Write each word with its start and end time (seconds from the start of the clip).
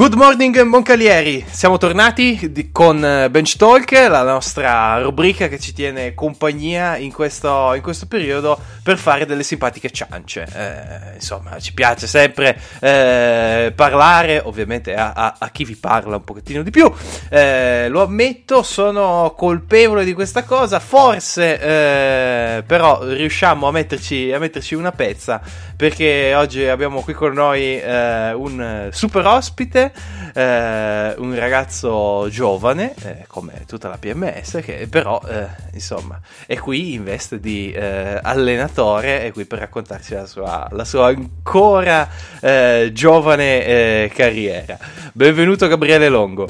Good 0.00 0.14
morning 0.14 0.58
Moncalieri, 0.62 1.44
siamo 1.46 1.76
tornati 1.76 2.50
di, 2.50 2.72
con 2.72 3.04
eh, 3.04 3.28
Bench 3.28 3.56
Talk, 3.56 3.90
la 3.90 4.22
nostra 4.22 4.98
rubrica 5.02 5.46
che 5.46 5.58
ci 5.58 5.74
tiene 5.74 6.14
compagnia 6.14 6.96
in 6.96 7.12
questo, 7.12 7.74
in 7.74 7.82
questo 7.82 8.06
periodo 8.06 8.58
per 8.82 8.96
fare 8.96 9.26
delle 9.26 9.42
simpatiche 9.42 9.90
ciance. 9.90 10.46
Eh, 10.54 11.14
insomma, 11.16 11.58
ci 11.58 11.74
piace 11.74 12.06
sempre 12.06 12.58
eh, 12.80 13.74
parlare, 13.76 14.40
ovviamente 14.42 14.94
a, 14.94 15.12
a, 15.12 15.34
a, 15.38 15.50
chi 15.50 15.64
vi 15.64 15.76
parla 15.76 16.16
un 16.16 16.24
pochettino 16.24 16.62
di 16.62 16.70
più. 16.70 16.90
Eh, 17.28 17.90
lo 17.90 18.00
ammetto, 18.00 18.62
sono 18.62 19.34
colpevole 19.36 20.04
di 20.04 20.14
questa 20.14 20.44
cosa, 20.44 20.80
forse 20.80 21.60
eh, 21.60 22.62
però 22.62 23.04
riusciamo 23.04 23.68
a 23.68 23.70
metterci, 23.70 24.32
a 24.32 24.38
metterci 24.38 24.74
una 24.74 24.92
pezza 24.92 25.42
perché 25.76 26.34
oggi 26.34 26.66
abbiamo 26.66 27.00
qui 27.02 27.12
con 27.12 27.32
noi 27.32 27.78
eh, 27.78 28.32
un 28.32 28.88
super 28.92 29.26
ospite 29.26 29.89
eh, 30.34 31.14
un 31.18 31.34
ragazzo 31.34 32.28
giovane, 32.30 32.94
eh, 33.02 33.24
come 33.26 33.64
tutta 33.66 33.88
la 33.88 33.98
PMS, 33.98 34.60
che 34.62 34.86
però, 34.88 35.20
eh, 35.28 35.48
insomma, 35.72 36.20
è 36.46 36.58
qui 36.58 36.94
in 36.94 37.04
veste 37.04 37.40
di 37.40 37.72
eh, 37.72 38.18
allenatore, 38.22 39.22
è 39.22 39.32
qui 39.32 39.44
per 39.44 39.60
raccontarci 39.60 40.14
la 40.14 40.26
sua, 40.26 40.68
la 40.70 40.84
sua 40.84 41.08
ancora 41.08 42.08
eh, 42.40 42.90
giovane 42.92 43.64
eh, 43.64 44.12
carriera. 44.14 44.78
Benvenuto 45.12 45.66
Gabriele 45.66 46.08
Longo. 46.08 46.48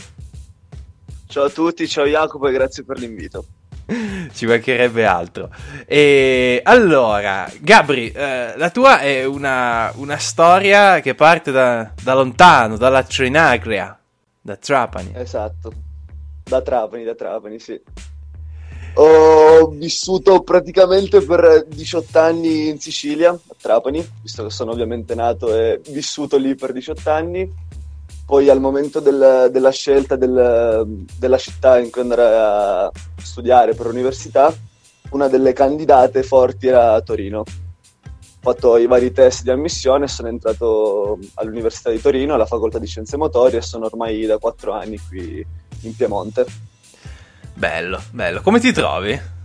Ciao 1.26 1.44
a 1.44 1.50
tutti, 1.50 1.86
ciao 1.86 2.06
Jacopo 2.06 2.48
e 2.48 2.52
grazie 2.52 2.84
per 2.84 2.98
l'invito. 2.98 3.44
Ci 4.32 4.46
mancherebbe 4.46 5.04
altro. 5.04 5.50
E 5.86 6.60
allora, 6.64 7.50
Gabri, 7.60 8.10
eh, 8.10 8.56
la 8.56 8.70
tua 8.70 9.00
è 9.00 9.24
una, 9.24 9.92
una 9.96 10.18
storia 10.18 11.00
che 11.00 11.14
parte 11.14 11.50
da, 11.50 11.90
da, 12.00 12.14
lontano, 12.14 12.76
dalla 12.76 13.02
Trinagria, 13.02 13.98
da 14.40 14.56
Trapani. 14.56 15.12
Esatto, 15.14 15.72
da 16.44 16.62
Trapani, 16.62 17.04
da 17.04 17.14
Trapani, 17.14 17.58
sì. 17.58 17.80
Ho 18.94 19.68
vissuto 19.68 20.42
praticamente 20.42 21.20
per 21.20 21.64
18 21.68 22.18
anni 22.18 22.68
in 22.68 22.80
Sicilia, 22.80 23.30
a 23.30 23.54
Trapani, 23.60 24.04
visto 24.22 24.44
che 24.44 24.50
sono 24.50 24.72
ovviamente 24.72 25.14
nato 25.14 25.54
e 25.54 25.80
vissuto 25.90 26.36
lì 26.36 26.54
per 26.54 26.72
18 26.72 27.10
anni 27.10 27.68
poi 28.30 28.48
al 28.48 28.60
momento 28.60 29.00
del, 29.00 29.48
della 29.50 29.72
scelta 29.72 30.14
del, 30.14 31.04
della 31.18 31.36
città 31.36 31.80
in 31.80 31.90
cui 31.90 32.02
andare 32.02 32.22
a 32.22 32.92
studiare 33.20 33.74
per 33.74 33.86
l'università, 33.86 34.54
una 35.10 35.26
delle 35.26 35.52
candidate 35.52 36.22
forti 36.22 36.68
era 36.68 37.00
Torino. 37.00 37.40
Ho 37.40 37.44
fatto 38.40 38.76
i 38.76 38.86
vari 38.86 39.10
test 39.10 39.42
di 39.42 39.50
ammissione 39.50 40.06
sono 40.06 40.28
entrato 40.28 41.18
all'Università 41.34 41.90
di 41.90 42.00
Torino, 42.00 42.34
alla 42.34 42.46
Facoltà 42.46 42.78
di 42.78 42.86
Scienze 42.86 43.16
Motorie 43.16 43.58
e 43.58 43.62
sono 43.62 43.86
ormai 43.86 44.24
da 44.26 44.38
quattro 44.38 44.74
anni 44.74 44.96
qui 45.08 45.44
in 45.80 45.96
Piemonte. 45.96 46.46
Bello, 47.52 48.00
bello. 48.12 48.42
Come 48.42 48.60
ti 48.60 48.70
trovi? 48.70 49.39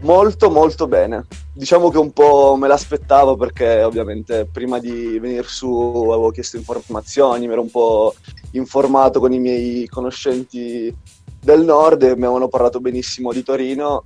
Molto 0.00 0.50
molto 0.50 0.86
bene. 0.86 1.26
Diciamo 1.52 1.88
che 1.88 1.98
un 1.98 2.12
po' 2.12 2.56
me 2.56 2.68
l'aspettavo 2.68 3.36
perché 3.36 3.82
ovviamente 3.82 4.46
prima 4.50 4.78
di 4.78 5.18
venire 5.18 5.44
su 5.44 5.68
avevo 5.68 6.30
chiesto 6.30 6.56
informazioni, 6.56 7.46
mi 7.46 7.52
ero 7.52 7.62
un 7.62 7.70
po' 7.70 8.14
informato 8.52 9.20
con 9.20 9.32
i 9.32 9.38
miei 9.38 9.86
conoscenti 9.86 10.94
del 11.40 11.64
nord 11.64 12.02
e 12.02 12.16
mi 12.16 12.24
avevano 12.24 12.48
parlato 12.48 12.80
benissimo 12.80 13.32
di 13.32 13.42
Torino 13.42 14.02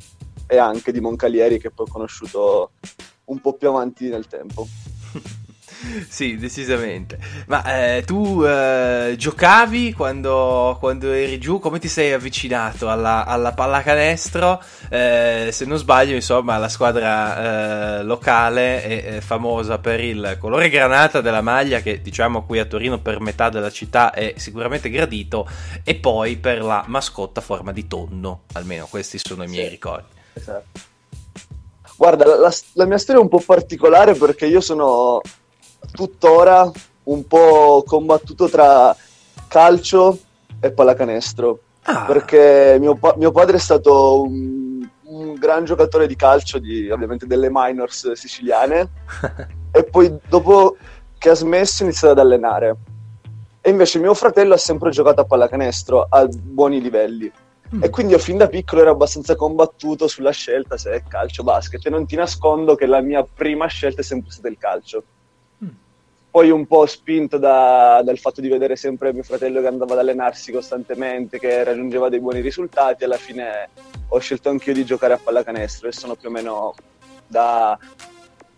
e 0.47 0.59
anche 0.59 0.93
di 0.93 1.01
Moncalieri 1.01 1.59
che 1.59 1.71
poi 1.71 1.87
ho 1.89 1.93
conosciuto 1.93 2.71
un 3.25 3.41
po' 3.41 3.55
più 3.55 3.69
avanti 3.69 4.09
nel 4.09 4.27
tempo. 4.27 4.67
sì, 6.09 6.37
decisamente. 6.37 7.19
Ma 7.47 7.97
eh, 7.97 8.03
tu 8.05 8.43
eh, 8.45 9.15
giocavi 9.17 9.93
quando, 9.93 10.77
quando, 10.81 11.13
eri 11.13 11.39
giù? 11.39 11.59
Come 11.59 11.79
ti 11.79 11.89
sei 11.89 12.13
avvicinato 12.13 12.89
alla, 12.89 13.25
alla 13.25 13.53
pallacanestro? 13.53 14.63
Eh, 14.89 15.51
se 15.53 15.65
non 15.65 15.79
sbaglio, 15.79 16.15
insomma, 16.15 16.57
la 16.59 16.69
squadra 16.69 17.99
eh, 17.99 18.03
locale 18.03 18.83
è, 18.83 19.05
è, 19.17 19.21
famosa 19.21 19.79
per 19.79 20.01
il 20.01 20.37
colore 20.41 20.69
granata 20.69 21.21
della 21.21 21.43
maglia, 21.43 21.81
che 21.81 22.01
diciamo 22.01 22.45
qui 22.45 22.59
a 22.59 22.65
Torino 22.65 22.99
per 23.01 23.21
metà 23.21 23.49
della 23.49 23.71
città 23.71 24.13
è 24.13 24.35
sicuramente 24.37 24.91
gradito, 24.91 25.49
e 25.85 25.95
poi 25.95 26.37
per 26.37 26.63
la 26.63 26.85
mascotta 26.87 27.41
a 27.41 27.43
forma 27.43 27.73
di 27.73 27.87
tonno. 27.87 28.43
Almeno 28.55 28.87
questi 28.87 29.19
sono 29.19 29.45
i 29.45 29.49
miei 29.49 29.65
sì, 29.65 29.71
ricordi. 29.71 30.17
Esatto. 30.33 30.81
Guarda, 31.97 32.37
la, 32.37 32.55
la, 32.75 32.85
mia 32.85 32.97
storia 32.97 33.21
è 33.21 33.25
un 33.25 33.29
po' 33.29 33.43
particolare 33.45 34.15
perché 34.15 34.47
io 34.47 34.61
sono 34.61 35.21
tuttora 35.93 36.71
un 37.05 37.27
po' 37.27 37.83
combattuto 37.87 38.49
tra 38.49 38.95
calcio 39.49 40.19
e 40.61 40.71
pallacanestro. 40.71 41.61
Ah. 41.83 42.05
Perché 42.05 42.77
mio, 42.79 42.97
pa- 42.97 43.15
mio, 43.17 43.33
padre 43.33 43.57
è 43.57 43.61
stato 43.61 44.23
un, 44.23 44.87
un, 45.05 45.35
gran 45.35 45.65
giocatore 45.65 46.07
di 46.07 46.17
calcio, 46.17 46.59
di, 46.59 46.91
ovviamente 46.91 47.27
delle 47.27 47.49
minors 47.51 48.13
siciliane, 48.13 48.91
e 49.73 49.85
poi 49.85 50.15
dopo 50.29 50.77
che 51.17 51.31
ha 51.31 51.35
smesso 51.35 51.83
ha 51.83 51.87
iniziato 51.87 52.13
ad 52.13 52.27
allenare. 52.27 52.77
E 53.61 53.71
invece 53.71 53.99
mio 53.99 54.15
fratello 54.15 54.55
ha 54.55 54.59
sempre 54.59 54.91
giocato 54.91 55.23
a 55.23 55.25
pallacanestro 55.25 56.07
a 56.09 56.27
buoni 56.27 56.81
livelli. 56.81 57.31
Mm. 57.75 57.83
E 57.83 57.91
quindi 57.91 58.13
io 58.13 58.19
fin 58.19 58.39
da 58.39 58.49
piccolo 58.49 58.81
ero 58.81 58.91
abbastanza 58.93 59.35
combattuto 59.35 60.09
sulla 60.09 60.31
scelta 60.31 60.79
se 60.79 60.91
è 60.93 61.03
calcio 61.07 61.43
o 61.43 61.45
basket. 61.45 61.85
E 61.85 61.91
non 61.91 62.07
ti 62.07 62.17
nascondo 62.17 62.75
che 62.75 62.87
la 62.87 63.01
mia 63.01 63.25
prima 63.25 63.67
scelta 63.67 64.01
è 64.01 64.05
sempre 64.05 64.31
stata 64.31 64.49
il 64.49 64.59
calcio 64.59 65.03
poi 66.39 66.51
un 66.51 66.69
po' 66.69 66.87
spinto 66.87 67.37
da, 67.37 68.01
dal 68.05 68.17
fatto 68.17 68.41
di 68.41 68.47
vedere 68.47 68.77
sempre 68.77 69.13
mio 69.13 69.25
fratello 69.25 69.61
che 69.61 69.67
andava 69.67 69.95
ad 69.95 69.99
allenarsi 69.99 70.53
costantemente, 70.53 71.41
che 71.41 71.65
raggiungeva 71.65 72.09
dei 72.09 72.21
buoni 72.21 72.39
risultati, 72.39 73.03
alla 73.03 73.17
fine 73.17 73.71
ho 74.07 74.19
scelto 74.21 74.49
anch'io 74.49 74.73
di 74.73 74.85
giocare 74.85 75.15
a 75.15 75.21
pallacanestro 75.21 75.89
e 75.89 75.93
sono 75.93 76.15
più 76.15 76.29
o 76.29 76.31
meno 76.31 76.75
da 77.27 77.77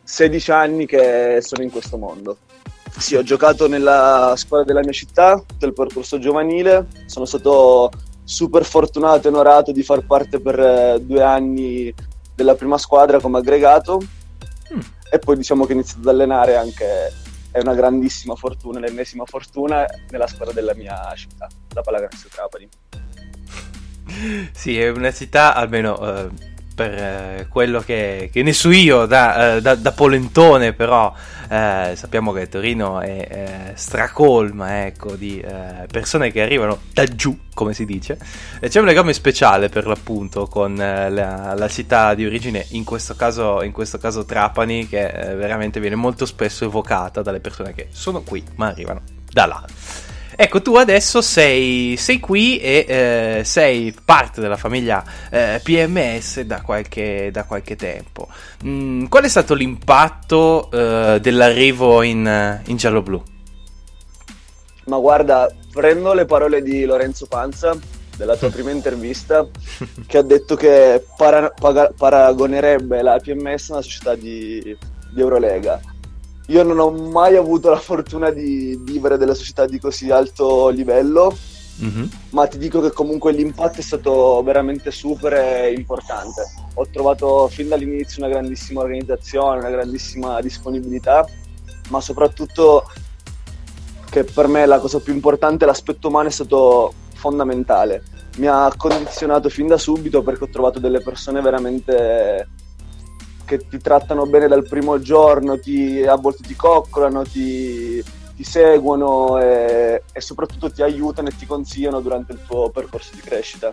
16 0.03 0.51
anni 0.51 0.85
che 0.85 1.39
sono 1.41 1.63
in 1.63 1.71
questo 1.71 1.97
mondo. 1.97 2.37
Sì, 2.99 3.15
ho 3.15 3.23
giocato 3.23 3.67
nella 3.67 4.35
squadra 4.37 4.67
della 4.67 4.81
mia 4.81 4.93
città, 4.93 5.43
del 5.57 5.73
percorso 5.73 6.19
giovanile, 6.19 6.87
sono 7.07 7.25
stato 7.25 7.91
super 8.25 8.63
fortunato 8.63 9.27
e 9.27 9.31
onorato 9.31 9.73
di 9.73 9.83
far 9.83 10.05
parte 10.05 10.39
per 10.39 10.61
eh, 10.61 10.99
due 11.01 11.23
anni 11.23 11.95
della 12.35 12.57
prima 12.57 12.77
squadra 12.77 13.21
come 13.21 13.39
aggregato 13.39 14.03
mm. 14.75 14.81
e 15.11 15.19
poi 15.19 15.37
diciamo 15.37 15.65
che 15.65 15.73
ho 15.73 15.77
iniziato 15.77 16.01
ad 16.01 16.15
allenare 16.15 16.57
anche 16.57 17.29
è 17.51 17.59
una 17.61 17.75
grandissima 17.75 18.35
fortuna, 18.35 18.79
l'ennesima 18.79 19.25
fortuna 19.25 19.85
nella 20.11 20.27
squadra 20.27 20.55
della 20.55 20.75
mia 20.75 21.13
città, 21.15 21.49
la 21.75 21.81
Pallacanestro 21.81 22.29
Trapani. 22.29 22.69
Sì, 24.53 24.79
è 24.79 24.89
una 24.91 25.13
città, 25.13 25.55
almeno 25.55 25.99
eh, 26.01 26.29
per 26.75 26.93
eh, 26.93 27.47
quello 27.49 27.81
che, 27.81 28.31
che, 28.33 28.43
ne 28.43 28.53
so 28.53 28.71
io 28.71 29.07
da, 29.07 29.57
eh, 29.57 29.61
da, 29.61 29.75
da 29.75 29.93
polentone, 29.93 30.73
però 30.73 31.13
eh, 31.51 31.97
sappiamo 31.97 32.31
che 32.31 32.49
Torino 32.49 33.01
è 33.01 33.27
eh, 33.29 33.73
stracolma 33.75 34.87
ecco, 34.87 35.17
di 35.17 35.41
eh, 35.41 35.89
persone 35.91 36.31
che 36.31 36.43
arrivano 36.43 36.79
da 36.93 37.05
giù, 37.05 37.37
come 37.53 37.75
si 37.75 37.85
dice. 37.85 38.17
E 38.61 38.69
c'è 38.69 38.79
un 38.79 38.87
legame 38.87 39.13
speciale 39.13 39.69
per 39.69 39.89
l'appunto 39.89 40.47
con 40.47 40.77
la, 40.77 41.09
la, 41.09 41.69
città 41.69 42.15
di 42.15 42.25
origine, 42.25 42.67
in 42.71 42.85
questo 42.85 43.17
caso, 43.17 43.63
in 43.63 43.73
questo 43.73 43.99
caso 43.99 44.25
Trapani, 44.25 44.87
che 44.87 45.11
veramente 45.37 45.81
viene 45.81 45.97
molto 45.97 46.25
spesso 46.25 46.65
evocata 46.65 47.21
dalle 47.21 47.41
persone 47.41 47.75
che 47.75 47.89
sono 47.91 48.21
qui 48.23 48.45
ma 48.55 48.69
arrivano 48.69 49.03
da 49.29 49.47
là. 49.47 49.65
Ecco, 50.43 50.63
tu 50.63 50.77
adesso 50.77 51.21
sei, 51.21 51.99
sei 51.99 52.19
qui 52.19 52.59
e 52.61 52.87
eh, 52.89 53.45
sei 53.45 53.95
parte 54.03 54.41
della 54.41 54.57
famiglia 54.57 55.05
eh, 55.29 55.61
PMS 55.63 56.41
da 56.41 56.63
qualche, 56.63 57.29
da 57.31 57.45
qualche 57.45 57.77
tempo. 57.77 58.27
Mm, 58.65 59.05
qual 59.05 59.25
è 59.25 59.29
stato 59.29 59.53
l'impatto 59.53 60.71
eh, 60.71 61.19
dell'arrivo 61.21 62.01
in, 62.01 62.59
in 62.65 62.77
giallo-blu? 62.79 63.23
Ma 64.87 64.97
guarda, 64.97 65.55
prendo 65.71 66.15
le 66.15 66.25
parole 66.25 66.63
di 66.63 66.87
Lorenzo 66.87 67.27
Panza 67.27 67.77
della 68.17 68.35
tua 68.35 68.49
prima 68.51 68.71
intervista 68.71 69.47
che 70.07 70.17
ha 70.17 70.23
detto 70.23 70.57
che 70.57 71.05
para- 71.19 71.51
paga- 71.51 71.93
paragonerebbe 71.95 73.03
la 73.03 73.19
PMS 73.23 73.69
a 73.69 73.73
una 73.75 73.83
società 73.83 74.15
di, 74.15 74.75
di 75.13 75.21
Eurolega 75.21 75.79
io 76.51 76.65
non 76.65 76.81
ho 76.81 76.91
mai 76.91 77.37
avuto 77.37 77.71
la 77.71 77.79
fortuna 77.79 78.31
di 78.31 78.77
vivere 78.83 79.17
delle 79.17 79.37
società 79.37 79.67
di 79.67 79.79
così 79.79 80.11
alto 80.11 80.69
livello, 80.69 81.37
mm-hmm. 81.81 82.05
ma 82.31 82.49
ti 82.49 82.59
dico 82.59 82.81
che 82.81 82.91
comunque 82.91 83.33
l'impatto 83.33 83.79
è 83.79 83.83
stato 83.83 84.43
veramente 84.43 84.91
super 84.91 85.33
e 85.33 85.73
importante. 85.73 86.43
Ho 86.75 86.89
trovato 86.91 87.47
fin 87.47 87.69
dall'inizio 87.69 88.25
una 88.25 88.33
grandissima 88.33 88.81
organizzazione, 88.81 89.61
una 89.61 89.71
grandissima 89.71 90.41
disponibilità, 90.41 91.25
ma 91.89 92.01
soprattutto 92.01 92.85
che 94.11 94.25
per 94.25 94.49
me 94.49 94.67
la 94.67 94.81
cosa 94.81 94.99
più 94.99 95.15
importante, 95.15 95.67
l'aspetto 95.67 96.09
umano 96.09 96.29
è 96.29 96.33
stato 96.33 96.93
fondamentale. 97.15 98.03
Mi 98.39 98.49
ha 98.49 98.73
condizionato 98.77 99.49
fin 99.49 99.69
da 99.69 99.79
subito 99.79 100.23
perché 100.23 100.45
ho 100.45 100.51
trovato 100.51 100.81
delle 100.81 101.01
persone 101.01 101.41
veramente 101.41 102.49
che 103.51 103.67
ti 103.67 103.79
trattano 103.79 104.27
bene 104.27 104.47
dal 104.47 104.65
primo 104.65 105.01
giorno, 105.01 105.59
ti, 105.59 106.05
a 106.05 106.15
volte 106.15 106.45
ti 106.47 106.55
coccolano, 106.55 107.25
ti, 107.25 108.01
ti 108.37 108.45
seguono 108.45 109.41
e, 109.41 110.05
e 110.13 110.21
soprattutto 110.21 110.71
ti 110.71 110.83
aiutano 110.83 111.31
e 111.31 111.37
ti 111.37 111.47
consigliano 111.47 112.01
durante 112.01 112.31
il 112.33 112.39
tuo 112.47 112.71
percorso 112.71 113.11
di 113.13 113.21
crescita 113.21 113.73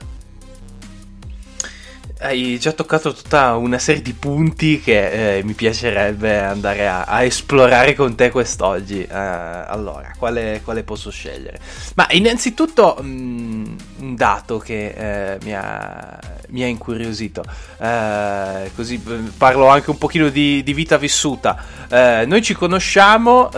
hai 2.20 2.58
già 2.60 2.72
toccato 2.72 3.14
tutta 3.14 3.56
una 3.56 3.78
serie 3.78 4.02
di 4.02 4.14
punti 4.14 4.80
che 4.80 5.38
eh, 5.38 5.44
mi 5.44 5.54
piacerebbe 5.54 6.40
andare 6.40 6.88
a, 6.88 7.04
a, 7.04 7.24
esplorare 7.24 7.94
con 7.94 8.16
te 8.16 8.32
quest'oggi. 8.32 9.04
Eh, 9.04 9.16
allora, 9.16 10.14
quale, 10.18 10.62
quale, 10.64 10.84
posso 10.84 11.12
scegliere? 11.12 11.60
Ma 11.96 12.08
innanzitutto 12.12 12.98
mh, 13.00 13.08
mm, 13.08 13.78
un 14.00 14.16
dato 14.16 14.58
che 14.58 15.34
eh, 15.34 15.38
mi, 15.44 15.54
ha, 15.56 16.20
mi, 16.48 16.64
ha, 16.64 16.68
incuriosito, 16.68 17.44
eh, 17.80 18.72
così 18.76 19.00
parlo 19.38 19.68
anche 19.68 19.90
un 19.90 19.98
pochino 19.98 20.30
di, 20.30 20.64
di 20.64 20.74
vita 20.74 20.98
vissuta. 20.98 21.58
Eh, 21.90 22.26
noi 22.26 22.42
ci 22.42 22.54
conosciamo 22.54 23.52
eh, 23.52 23.58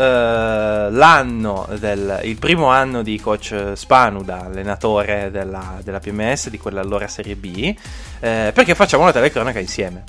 l'anno 0.92 1.68
del, 1.78 2.22
il 2.24 2.38
primo 2.38 2.68
anno 2.68 3.02
di 3.02 3.20
coach 3.20 3.72
Spanu 3.74 4.24
da 4.24 4.40
allenatore 4.40 5.32
della, 5.32 5.80
della 5.84 6.00
PMS, 6.00 6.50
di 6.50 6.58
quella 6.58 6.82
allora 6.82 7.08
Serie 7.08 7.36
B 7.36 7.76
eh, 8.20 8.52
perché 8.54 8.76
facciamo 8.76 9.04
una 9.04 9.12
telecronaca 9.12 9.60
insieme. 9.60 10.04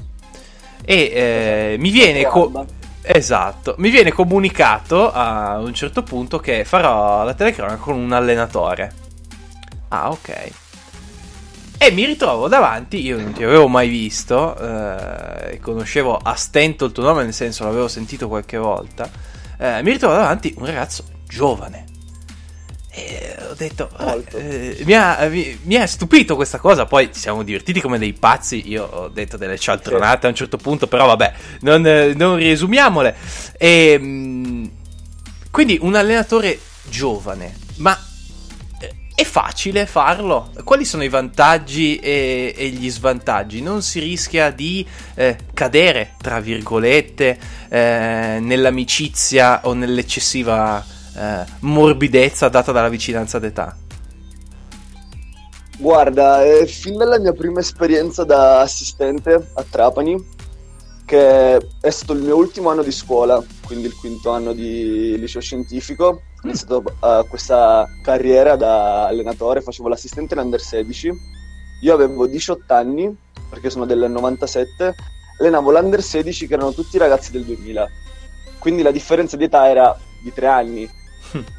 E 0.84 0.94
eh, 0.94 1.76
mi 1.78 1.90
viene... 1.90 2.24
Co- 2.24 2.66
esatto, 3.02 3.74
mi 3.78 3.90
viene 3.90 4.12
comunicato 4.12 5.10
a 5.10 5.58
un 5.58 5.72
certo 5.74 6.02
punto 6.02 6.38
che 6.38 6.64
farò 6.64 7.24
la 7.24 7.34
telecronaca 7.34 7.76
con 7.76 7.96
un 7.96 8.12
allenatore. 8.12 8.92
Ah, 9.88 10.10
ok. 10.10 10.50
E 11.82 11.90
mi 11.92 12.04
ritrovo 12.04 12.46
davanti, 12.46 13.02
io 13.02 13.18
non 13.18 13.32
ti 13.32 13.42
avevo 13.42 13.66
mai 13.66 13.88
visto, 13.88 14.54
eh, 14.54 15.58
conoscevo 15.60 16.14
a 16.14 16.34
stento 16.34 16.84
il 16.84 16.92
tuo 16.92 17.02
nome, 17.04 17.22
nel 17.22 17.32
senso 17.32 17.64
l'avevo 17.64 17.88
sentito 17.88 18.28
qualche 18.28 18.58
volta. 18.58 19.10
Eh, 19.56 19.82
mi 19.82 19.92
ritrovo 19.92 20.12
davanti 20.12 20.52
un 20.58 20.66
ragazzo 20.66 21.04
giovane, 21.26 21.86
e 22.90 23.34
ho 23.48 23.54
detto, 23.54 23.88
eh, 24.32 24.82
mi, 24.84 24.92
ha, 24.94 25.26
mi, 25.30 25.58
mi, 25.62 25.76
ha, 25.76 25.86
stupito 25.86 26.34
questa 26.34 26.58
cosa. 26.58 26.84
Poi 26.84 27.10
ci 27.14 27.18
siamo 27.20 27.42
divertiti 27.42 27.80
come 27.80 27.98
dei 27.98 28.12
pazzi. 28.12 28.68
Io 28.68 28.84
ho 28.84 29.08
detto 29.08 29.38
delle 29.38 29.58
cialtronate 29.58 30.26
a 30.26 30.28
un 30.28 30.34
certo 30.34 30.58
punto, 30.58 30.86
però 30.86 31.06
vabbè, 31.06 31.32
non, 31.60 31.80
non 32.14 32.36
riesumiamole. 32.36 33.16
E, 33.56 33.96
mm, 33.98 34.64
quindi 35.50 35.78
un 35.80 35.94
allenatore 35.94 36.58
giovane, 36.90 37.54
ma 37.76 37.96
eh, 37.96 38.09
è 39.20 39.24
facile 39.24 39.84
farlo? 39.84 40.50
Quali 40.64 40.86
sono 40.86 41.04
i 41.04 41.10
vantaggi 41.10 41.96
e, 41.96 42.54
e 42.56 42.68
gli 42.68 42.88
svantaggi? 42.88 43.60
Non 43.60 43.82
si 43.82 44.00
rischia 44.00 44.50
di 44.50 44.86
eh, 45.14 45.36
cadere, 45.52 46.14
tra 46.22 46.40
virgolette, 46.40 47.38
eh, 47.68 48.38
nell'amicizia 48.40 49.60
o 49.64 49.74
nell'eccessiva 49.74 50.82
eh, 51.14 51.44
morbidezza 51.60 52.48
data 52.48 52.72
dalla 52.72 52.88
vicinanza 52.88 53.38
d'età? 53.38 53.76
Guarda, 55.76 56.42
è 56.42 56.64
fin 56.64 56.96
dalla 56.96 57.18
mia 57.18 57.32
prima 57.32 57.60
esperienza 57.60 58.24
da 58.24 58.60
assistente 58.60 59.48
a 59.52 59.64
Trapani, 59.68 60.16
che 61.10 61.56
è 61.80 61.90
stato 61.90 62.12
il 62.12 62.22
mio 62.22 62.36
ultimo 62.36 62.70
anno 62.70 62.84
di 62.84 62.92
scuola, 62.92 63.42
quindi 63.66 63.88
il 63.88 63.96
quinto 63.96 64.30
anno 64.30 64.52
di 64.52 65.18
liceo 65.18 65.40
scientifico, 65.40 66.04
ho 66.04 66.20
iniziato 66.44 66.84
uh, 67.00 67.26
questa 67.26 67.84
carriera 68.00 68.54
da 68.54 69.08
allenatore, 69.08 69.60
facevo 69.60 69.88
l'assistente 69.88 70.34
in 70.34 70.40
under 70.40 70.60
16. 70.60 71.10
Io 71.82 71.92
avevo 71.92 72.28
18 72.28 72.72
anni, 72.72 73.12
perché 73.48 73.70
sono 73.70 73.86
del 73.86 74.08
97, 74.08 74.94
allenavo 75.40 75.72
l'under 75.72 76.00
16 76.00 76.46
che 76.46 76.54
erano 76.54 76.72
tutti 76.72 76.96
ragazzi 76.96 77.32
del 77.32 77.42
2000. 77.42 77.88
Quindi 78.60 78.82
la 78.82 78.92
differenza 78.92 79.36
di 79.36 79.42
età 79.42 79.68
era 79.68 79.98
di 80.22 80.32
3 80.32 80.46
anni 80.46 80.88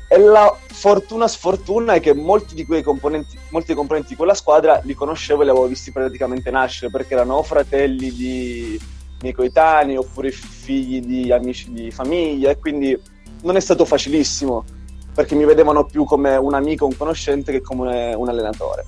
e 0.07 0.17
la 0.17 0.57
fortuna 0.65 1.27
sfortuna 1.27 1.95
è 1.95 1.99
che 1.99 2.13
molti 2.13 2.55
di 2.55 2.65
quei 2.65 2.83
componenti, 2.83 3.37
molti 3.49 3.73
componenti 3.73 4.09
di 4.11 4.15
quella 4.15 4.33
squadra 4.33 4.79
li 4.85 4.93
conoscevo 4.93 5.41
e 5.41 5.43
li 5.43 5.49
avevo 5.49 5.67
visti 5.67 5.91
praticamente 5.91 6.49
nascere 6.51 6.89
perché 6.89 7.15
erano 7.15 7.43
fratelli 7.43 8.11
di 8.13 8.99
miei 9.21 9.33
coetanei 9.33 9.97
oppure 9.97 10.31
figli 10.31 11.01
di 11.01 11.31
amici 11.31 11.71
di 11.71 11.91
famiglia 11.91 12.49
e 12.49 12.59
quindi 12.59 12.99
non 13.43 13.55
è 13.55 13.59
stato 13.59 13.85
facilissimo 13.85 14.63
perché 15.13 15.35
mi 15.35 15.45
vedevano 15.45 15.85
più 15.85 16.05
come 16.05 16.35
un 16.37 16.53
amico, 16.53 16.85
un 16.85 16.95
conoscente 16.95 17.51
che 17.51 17.61
come 17.61 18.13
un 18.13 18.29
allenatore. 18.29 18.85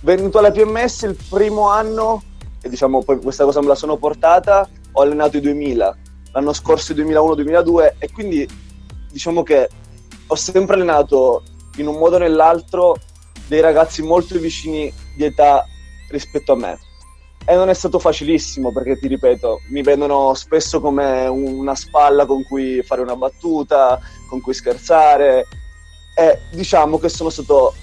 Venuto 0.00 0.38
alla 0.38 0.50
PMS 0.50 1.02
il 1.02 1.16
primo 1.28 1.68
anno, 1.68 2.22
e 2.60 2.68
diciamo 2.68 3.02
poi 3.02 3.18
questa 3.20 3.44
cosa 3.44 3.60
me 3.60 3.68
la 3.68 3.74
sono 3.74 3.96
portata, 3.96 4.68
ho 4.92 5.02
allenato 5.02 5.38
i 5.38 5.40
2000, 5.40 5.96
l'anno 6.32 6.52
scorso 6.52 6.92
i 6.92 6.96
2001-2002 6.96 7.94
e 7.98 8.10
quindi 8.12 8.48
diciamo 9.10 9.42
che 9.42 9.68
ho 10.26 10.34
sempre 10.34 10.76
allenato 10.76 11.42
in 11.76 11.88
un 11.88 11.96
modo 11.96 12.16
o 12.16 12.18
nell'altro 12.18 12.96
dei 13.48 13.60
ragazzi 13.60 14.02
molto 14.02 14.38
vicini 14.38 14.92
di 15.16 15.24
età 15.24 15.64
rispetto 16.10 16.52
a 16.52 16.56
me. 16.56 16.78
E 17.46 17.54
non 17.54 17.68
è 17.68 17.74
stato 17.74 17.98
facilissimo 17.98 18.72
perché, 18.72 18.98
ti 18.98 19.06
ripeto, 19.06 19.60
mi 19.68 19.82
vedono 19.82 20.32
spesso 20.32 20.80
come 20.80 21.26
una 21.26 21.74
spalla 21.74 22.24
con 22.24 22.42
cui 22.42 22.82
fare 22.82 23.02
una 23.02 23.16
battuta, 23.16 24.00
con 24.28 24.40
cui 24.40 24.54
scherzare. 24.54 25.46
E 26.16 26.38
diciamo 26.52 26.98
che 26.98 27.10
sono 27.10 27.28
stato. 27.28 27.74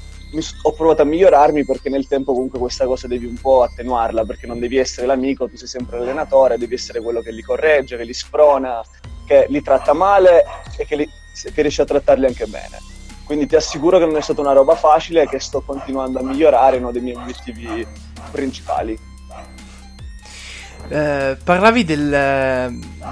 ho 0.63 0.71
provato 0.73 1.03
a 1.03 1.05
migliorarmi 1.05 1.63
perché 1.63 1.89
nel 1.89 2.07
tempo 2.07 2.33
comunque 2.33 2.57
questa 2.57 2.85
cosa 2.85 3.07
devi 3.07 3.27
un 3.27 3.37
po' 3.39 3.61
attenuarla 3.61 4.25
perché 4.25 4.47
non 4.47 4.59
devi 4.59 4.77
essere 4.77 5.05
l'amico, 5.05 5.47
tu 5.47 5.57
sei 5.57 5.67
sempre 5.67 5.99
l'allenatore, 5.99 6.57
devi 6.57 6.73
essere 6.73 6.99
quello 6.99 7.21
che 7.21 7.31
li 7.31 7.43
corregge, 7.43 7.97
che 7.97 8.03
li 8.03 8.13
sprona, 8.13 8.81
che 9.27 9.45
li 9.47 9.61
tratta 9.61 9.93
male 9.93 10.43
e 10.75 10.85
che 10.85 10.95
li, 10.95 11.07
che 11.53 11.61
riesci 11.61 11.81
a 11.81 11.85
trattarli 11.85 12.25
anche 12.25 12.47
bene. 12.47 12.79
Quindi 13.25 13.45
ti 13.45 13.55
assicuro 13.55 13.99
che 13.99 14.05
non 14.05 14.17
è 14.17 14.21
stata 14.21 14.41
una 14.41 14.53
roba 14.53 14.75
facile 14.75 15.21
e 15.21 15.27
che 15.27 15.39
sto 15.39 15.61
continuando 15.61 16.17
a 16.17 16.23
migliorare, 16.23 16.77
uno 16.77 16.91
dei 16.91 17.01
miei 17.01 17.15
obiettivi 17.15 17.85
principali. 18.31 19.10
Eh, 20.91 21.38
parlavi 21.41 21.85
del, 21.85 22.09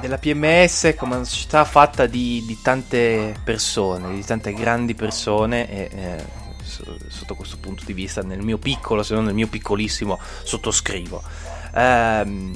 della 0.01 0.17
PMS 0.17 0.95
come 0.97 1.15
una 1.15 1.23
società 1.23 1.63
fatta 1.63 2.07
di, 2.07 2.43
di, 2.45 2.59
tante 2.61 3.33
persone, 3.41 4.13
di 4.15 4.25
tante 4.25 4.51
grandi 4.51 4.95
persone 4.95 5.69
e 5.69 5.89
eh, 5.89 6.25
sotto 7.07 7.35
questo 7.35 7.55
punto 7.57 7.83
di 7.85 7.93
vista 7.93 8.21
nel 8.21 8.41
mio 8.41 8.57
piccolo, 8.57 9.01
se 9.01 9.13
non 9.13 9.23
nel 9.23 9.33
mio 9.33 9.47
piccolissimo, 9.47 10.19
sottoscrivo. 10.43 11.23
Eh, 11.73 12.51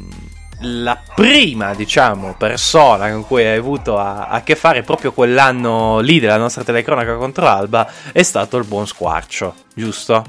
la 0.59 1.01
prima, 1.15 1.73
diciamo, 1.73 2.35
persona 2.37 3.09
con 3.09 3.25
cui 3.25 3.45
hai 3.45 3.57
avuto 3.57 3.97
a, 3.97 4.27
a, 4.27 4.43
che 4.43 4.57
fare 4.57 4.81
proprio 4.81 5.13
quell'anno 5.13 6.00
lì 6.00 6.19
della 6.19 6.36
nostra 6.36 6.65
telecronaca 6.65 7.15
contro 7.15 7.48
Alba 7.48 7.89
è 8.12 8.24
stato 8.24 8.57
il 8.57 8.65
buon 8.65 8.88
Squarcio, 8.88 9.55
giusto? 9.74 10.25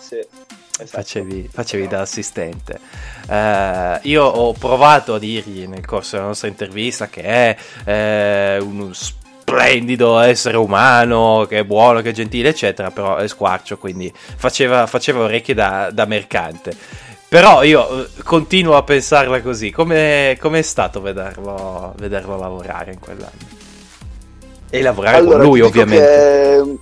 Sì. 0.00 0.45
Esatto. 0.78 1.02
Facevi, 1.02 1.48
facevi 1.50 1.88
da 1.88 2.02
assistente. 2.02 2.78
Uh, 3.28 3.98
io 4.02 4.24
ho 4.24 4.52
provato 4.52 5.14
a 5.14 5.18
dirgli 5.18 5.66
nel 5.66 5.86
corso 5.86 6.16
della 6.16 6.28
nostra 6.28 6.48
intervista 6.48 7.08
che 7.08 7.22
è 7.22 7.56
eh, 7.84 8.58
uno 8.60 8.92
splendido 8.92 10.18
essere 10.18 10.58
umano, 10.58 11.46
che 11.48 11.60
è 11.60 11.64
buono, 11.64 12.02
che 12.02 12.10
è 12.10 12.12
gentile, 12.12 12.50
eccetera, 12.50 12.90
però 12.90 13.16
è 13.16 13.26
squarcio, 13.26 13.78
quindi 13.78 14.12
faceva, 14.14 14.86
faceva 14.86 15.20
orecchie 15.20 15.54
da, 15.54 15.88
da 15.90 16.04
mercante. 16.04 16.76
Però 17.26 17.62
io 17.62 18.04
eh, 18.04 18.08
continuo 18.22 18.76
a 18.76 18.82
pensarla 18.82 19.40
così. 19.40 19.70
Come 19.70 20.32
è 20.32 20.62
stato 20.62 21.00
vederlo, 21.00 21.94
vederlo, 21.96 22.36
lavorare 22.38 22.92
in 22.92 22.98
quell'anno? 22.98 23.64
E 24.68 24.82
lavorare 24.82 25.16
allora, 25.16 25.38
con 25.38 25.46
lui, 25.46 25.60
ovviamente. 25.62 26.78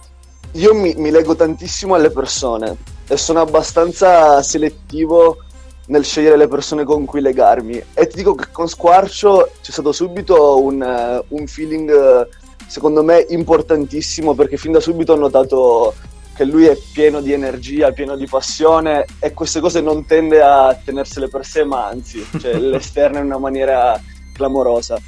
Io 0.52 0.74
mi, 0.74 0.94
mi 0.96 1.10
leggo 1.10 1.36
tantissimo 1.36 1.94
alle 1.94 2.10
persone 2.10 2.92
e 3.06 3.16
sono 3.16 3.40
abbastanza 3.40 4.42
selettivo 4.42 5.38
nel 5.86 6.04
scegliere 6.04 6.36
le 6.36 6.48
persone 6.48 6.84
con 6.84 7.04
cui 7.04 7.20
legarmi. 7.20 7.82
E 7.92 8.06
ti 8.06 8.16
dico 8.16 8.34
che 8.34 8.46
con 8.50 8.68
Squarcio 8.68 9.50
c'è 9.60 9.70
stato 9.70 9.92
subito 9.92 10.62
un, 10.62 10.80
uh, 10.80 11.36
un 11.36 11.46
feeling, 11.46 12.28
secondo 12.66 13.02
me, 13.02 13.26
importantissimo 13.28 14.34
perché 14.34 14.56
fin 14.56 14.72
da 14.72 14.80
subito 14.80 15.12
ho 15.12 15.16
notato 15.16 15.94
che 16.34 16.44
lui 16.44 16.66
è 16.66 16.76
pieno 16.92 17.20
di 17.20 17.32
energia, 17.32 17.92
pieno 17.92 18.16
di 18.16 18.26
passione 18.26 19.04
e 19.20 19.32
queste 19.32 19.60
cose 19.60 19.80
non 19.80 20.04
tende 20.04 20.42
a 20.42 20.76
tenersele 20.82 21.28
per 21.28 21.44
sé, 21.44 21.64
ma 21.64 21.86
anzi, 21.86 22.26
cioè, 22.40 22.54
le 22.58 22.78
esterna 22.78 23.20
in 23.20 23.26
una 23.26 23.38
maniera 23.38 24.00
clamorosa. 24.32 24.98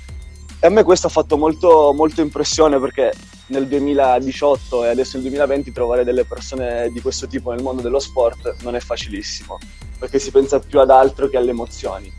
E 0.67 0.69
a 0.69 0.73
me 0.73 0.83
questo 0.83 1.07
ha 1.07 1.11
fatto 1.11 1.39
molto, 1.39 1.93
molto 1.95 2.23
impressione 2.23 2.81
perché 2.81 3.13
nel 3.51 3.69
2018 3.69 4.83
e 4.85 4.89
adesso 4.89 5.13
nel 5.13 5.29
2020 5.29 5.71
trovare 5.71 6.03
delle 6.03 6.25
persone 6.25 6.91
di 6.91 7.01
questo 7.01 7.29
tipo 7.29 7.53
nel 7.53 7.63
mondo 7.63 7.83
dello 7.83 8.01
sport 8.01 8.57
non 8.63 8.75
è 8.75 8.81
facilissimo, 8.81 9.59
perché 9.97 10.19
si 10.19 10.33
pensa 10.33 10.59
più 10.59 10.81
ad 10.81 10.91
altro 10.91 11.29
che 11.29 11.37
alle 11.37 11.51
emozioni. 11.51 12.13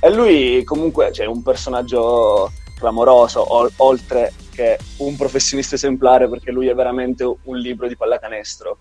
E 0.00 0.12
lui 0.12 0.64
comunque 0.64 1.12
cioè, 1.12 1.26
è 1.26 1.28
un 1.28 1.44
personaggio 1.44 2.50
clamoroso, 2.76 3.46
oltre 3.76 4.32
che 4.50 4.76
un 4.96 5.14
professionista 5.14 5.76
esemplare 5.76 6.28
perché 6.28 6.50
lui 6.50 6.66
è 6.66 6.74
veramente 6.74 7.22
un 7.22 7.56
libro 7.56 7.86
di 7.86 7.96
pallacanestro. 7.96 8.78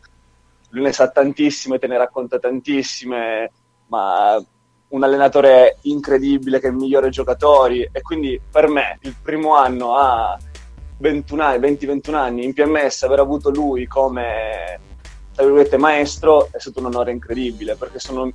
Lui 0.70 0.82
ne 0.82 0.92
sa 0.92 1.08
tantissime, 1.08 1.78
te 1.78 1.86
ne 1.86 2.00
racconta 2.00 2.40
tantissime, 2.40 3.52
ma 3.90 4.44
un 4.94 5.04
allenatore 5.04 5.78
incredibile 5.82 6.60
che 6.60 6.72
migliora 6.72 7.08
i 7.08 7.12
giocatori 7.12 7.88
e 7.92 8.02
quindi 8.02 8.40
per 8.52 8.68
me 8.68 8.98
il 9.02 9.16
primo 9.22 9.56
anno 9.56 9.96
a 9.96 10.38
21 10.98 11.44
anni, 11.44 11.60
20-21 11.60 12.14
anni 12.14 12.46
in 12.46 12.54
PMS, 12.54 13.04
aver 13.04 13.20
avuto 13.20 13.50
lui 13.50 13.88
come 13.88 14.80
maestro 15.78 16.48
è 16.52 16.60
stato 16.60 16.80
un 16.80 16.86
onore 16.86 17.12
incredibile 17.12 17.76
perché 17.76 18.00
sono, 18.00 18.32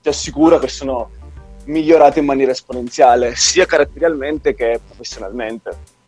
ti 0.00 0.08
assicuro 0.08 0.58
che 0.58 0.68
sono 0.68 1.10
migliorato 1.64 2.18
in 2.18 2.24
maniera 2.24 2.52
esponenziale 2.52 3.36
sia 3.36 3.66
caratterialmente 3.66 4.54
che 4.54 4.80
professionalmente. 4.84 5.98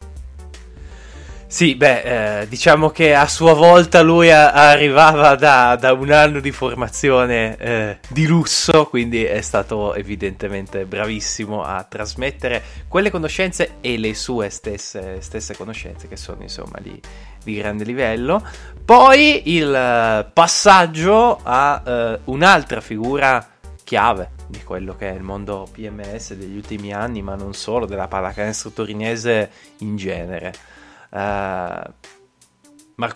Sì, 1.53 1.75
beh, 1.75 2.41
eh, 2.41 2.49
diciamo 2.49 2.89
che 2.89 3.15
a 3.15 3.29
sua 3.29 3.53
volta 3.53 4.01
lui 4.01 4.31
a- 4.33 4.53
arrivava 4.53 5.35
da, 5.35 5.77
da, 5.77 5.93
un 5.93 6.11
anno 6.11 6.41
di 6.41 6.51
formazione 6.51 7.57
eh, 7.59 7.99
di 8.09 8.27
lusso, 8.27 8.87
quindi 8.87 9.23
è 9.23 9.43
stato 9.43 9.93
evidentemente 9.93 10.87
bravissimo 10.87 11.63
a 11.63 11.85
trasmettere 11.85 12.63
quelle 12.89 13.11
conoscenze 13.11 13.75
e 13.83 13.99
le 13.99 14.15
sue 14.15 14.49
stesse, 14.49 15.21
stesse 15.21 15.55
conoscenze, 15.55 16.09
che 16.09 16.17
sono 16.17 16.41
insomma 16.41 16.79
di, 16.81 16.99
di 17.45 17.55
grande 17.57 17.85
livello. 17.85 18.43
Poi 18.83 19.55
il 19.55 19.75
eh, 19.75 20.31
passaggio 20.33 21.39
a 21.43 21.83
eh, 21.85 22.19
un'altra 22.25 22.81
figura 22.81 23.47
chiave 23.85 24.31
di 24.47 24.63
quello 24.63 24.97
che 24.97 25.11
è 25.11 25.13
il 25.13 25.23
mondo 25.23 25.69
PMS 25.71 26.33
degli 26.33 26.57
ultimi 26.57 26.95
anni, 26.95 27.21
ma 27.21 27.35
non 27.35 27.53
solo, 27.53 27.85
della 27.85 28.09
pallacanestro 28.09 28.71
torinese 28.71 29.51
in 29.81 29.97
genere 29.97 30.71
Marco 31.13 31.93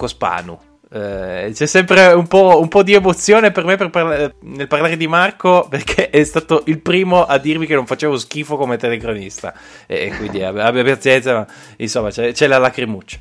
Spanu. 0.06 0.58
Uh, 0.88 1.50
c'è 1.50 1.66
sempre 1.66 2.12
un 2.12 2.28
po', 2.28 2.60
un 2.60 2.68
po', 2.68 2.84
di 2.84 2.94
emozione 2.94 3.50
per 3.50 3.64
me 3.64 3.76
per 3.76 3.90
parla- 3.90 4.32
nel 4.42 4.68
parlare 4.68 4.96
di 4.96 5.08
Marco 5.08 5.66
perché 5.68 6.10
è 6.10 6.22
stato 6.22 6.62
il 6.66 6.80
primo 6.80 7.24
a 7.24 7.38
dirmi 7.38 7.66
che 7.66 7.74
non 7.74 7.86
facevo 7.86 8.16
schifo 8.16 8.56
come 8.56 8.76
telecronista 8.76 9.52
e, 9.84 10.14
quindi 10.16 10.44
abbia 10.44 10.84
pazienza 10.84 11.34
ma 11.34 11.46
insomma 11.78 12.10
c'è, 12.10 12.30
c'è 12.30 12.46
la 12.46 12.58
lacrimuccia 12.58 13.18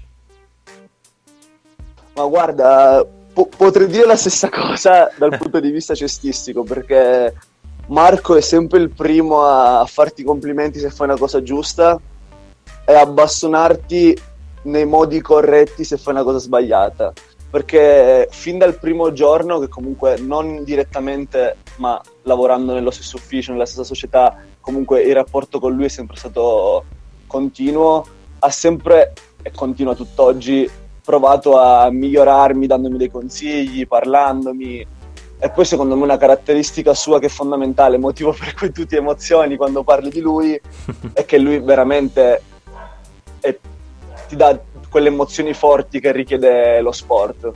ma 2.14 2.26
guarda 2.28 3.04
po- 3.34 3.50
potrei 3.58 3.88
dire 3.88 4.06
la 4.06 4.16
stessa 4.16 4.48
cosa 4.50 5.12
dal 5.18 5.34
punto 5.36 5.60
di 5.60 5.72
vista 5.72 5.96
cestistico 5.96 6.62
perché 6.62 7.34
Marco 7.88 8.36
è 8.36 8.42
sempre 8.42 8.78
il 8.78 8.92
primo 8.92 9.44
a 9.44 9.84
farti 9.88 10.24
complimenti 10.24 10.78
se 10.78 10.92
fai 10.92 11.08
una 11.08 11.18
cosa 11.18 11.42
giusta 11.42 12.00
e 12.86 12.94
a 12.94 13.08
bastonarti 13.08 14.34
nei 14.66 14.86
modi 14.86 15.22
corretti 15.22 15.84
se 15.84 15.98
fai 15.98 16.14
una 16.14 16.24
cosa 16.24 16.38
sbagliata. 16.38 17.14
Perché 17.50 18.28
fin 18.32 18.58
dal 18.58 18.78
primo 18.80 19.14
giorno, 19.14 19.60
che 19.60 19.70
comunque 19.70 20.18
non 20.18 20.64
direttamente, 20.64 21.58
ma 21.78 22.02
lavorando 22.24 22.74
nello 22.74 22.92
stesso 22.92 23.16
ufficio, 23.16 23.52
nella 23.52 23.66
stessa 23.66 23.84
società, 23.84 24.38
comunque 24.60 25.02
il 25.04 25.14
rapporto 25.14 25.60
con 25.60 25.74
lui 25.74 25.86
è 25.86 25.90
sempre 25.90 26.18
stato 26.18 26.84
continuo, 27.28 28.06
ha 28.40 28.50
sempre, 28.50 29.14
e 29.42 29.52
continua 29.52 29.96
tutt'oggi, 29.96 30.70
provato 31.04 31.58
a 31.58 31.90
migliorarmi 31.90 32.68
dandomi 32.68 32.98
dei 32.98 33.12
consigli, 33.12 33.88
parlandomi. 33.88 34.88
E 35.38 35.50
poi 35.50 35.66
secondo 35.66 35.96
me 35.96 36.04
una 36.04 36.18
caratteristica 36.18 36.94
sua 36.94 37.20
che 37.20 37.28
è 37.28 37.30
fondamentale, 37.30 37.98
motivo 37.98 38.34
per 38.38 38.54
cui 38.54 38.72
tu 38.72 38.86
ti 38.86 38.96
emozioni 38.96 39.56
quando 39.56 39.84
parli 39.84 40.10
di 40.10 40.20
lui, 40.20 40.60
è 41.14 41.24
che 41.24 41.38
lui 41.38 41.60
veramente 41.60 42.42
è 43.40 43.56
ti 44.28 44.36
dà 44.36 44.60
quelle 44.90 45.10
emozioni 45.10 45.54
forti 45.54 46.00
che 46.00 46.12
richiede 46.12 46.80
lo 46.82 46.92
sport. 46.92 47.52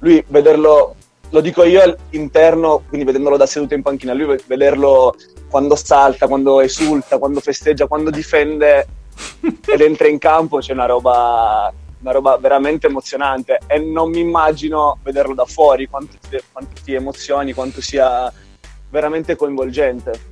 Lui 0.00 0.22
vederlo, 0.28 0.94
lo 1.30 1.40
dico 1.40 1.64
io 1.64 1.96
interno, 2.10 2.82
quindi 2.88 3.06
vedendolo 3.06 3.36
da 3.36 3.46
seduto 3.46 3.74
in 3.74 3.82
panchina, 3.82 4.12
lui 4.12 4.38
vederlo 4.46 5.14
quando 5.48 5.76
salta, 5.76 6.26
quando 6.26 6.60
esulta, 6.60 7.18
quando 7.18 7.40
festeggia, 7.40 7.86
quando 7.86 8.10
difende 8.10 8.86
ed 9.66 9.80
entra 9.80 10.08
in 10.08 10.18
campo 10.18 10.58
c'è 10.58 10.72
una 10.72 10.86
roba, 10.86 11.72
una 12.00 12.10
roba 12.10 12.36
veramente 12.38 12.86
emozionante 12.86 13.60
e 13.66 13.78
non 13.78 14.10
mi 14.10 14.20
immagino 14.20 14.98
vederlo 15.02 15.34
da 15.34 15.44
fuori, 15.44 15.88
quanto 15.88 16.16
ti, 16.28 16.38
quanto 16.50 16.80
ti 16.82 16.94
emozioni, 16.94 17.52
quanto 17.52 17.80
sia 17.80 18.32
veramente 18.90 19.36
coinvolgente 19.36 20.31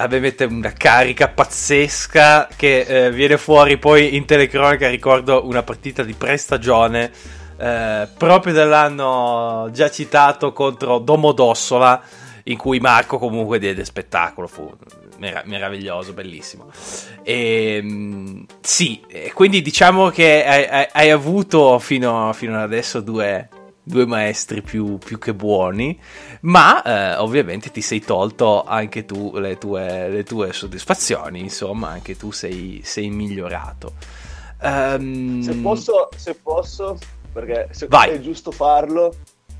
avete 0.00 0.44
una 0.44 0.72
carica 0.72 1.28
pazzesca 1.28 2.48
che 2.56 2.80
eh, 2.80 3.10
viene 3.10 3.36
fuori 3.36 3.76
poi 3.78 4.16
in 4.16 4.24
telecronaca. 4.24 4.88
Ricordo 4.88 5.46
una 5.46 5.62
partita 5.62 6.02
di 6.02 6.14
prestagione 6.14 7.10
eh, 7.58 8.08
proprio 8.16 8.52
dell'anno 8.52 9.68
già 9.72 9.90
citato 9.90 10.52
contro 10.52 10.98
Domodossola, 10.98 12.02
in 12.44 12.56
cui 12.56 12.80
Marco 12.80 13.18
comunque 13.18 13.58
diede 13.58 13.84
spettacolo. 13.84 14.46
Fu 14.46 14.72
mer- 15.18 15.44
meraviglioso, 15.44 16.12
bellissimo. 16.12 16.70
E, 17.22 17.76
ehm, 17.76 18.46
sì, 18.60 19.02
quindi 19.34 19.60
diciamo 19.60 20.08
che 20.08 20.44
hai, 20.44 20.88
hai 20.90 21.10
avuto 21.10 21.78
fino, 21.78 22.32
fino 22.32 22.56
ad 22.56 22.62
adesso 22.62 23.00
due 23.00 23.48
due 23.90 24.06
maestri 24.06 24.62
più, 24.62 24.96
più 24.96 25.18
che 25.18 25.34
buoni, 25.34 26.00
ma 26.42 26.82
eh, 26.82 27.16
ovviamente 27.16 27.70
ti 27.70 27.82
sei 27.82 28.00
tolto 28.00 28.64
anche 28.64 29.04
tu 29.04 29.36
le 29.36 29.58
tue, 29.58 30.08
le 30.08 30.22
tue 30.24 30.52
soddisfazioni, 30.52 31.40
insomma, 31.40 31.88
anche 31.88 32.16
tu 32.16 32.30
sei, 32.30 32.80
sei 32.82 33.10
migliorato. 33.10 33.92
Um... 34.62 35.42
Se, 35.42 35.54
posso, 35.56 36.08
se 36.16 36.34
posso, 36.34 36.98
perché 37.32 37.68
se 37.72 37.86
è 37.86 38.20
giusto 38.20 38.50
farlo, 38.50 39.14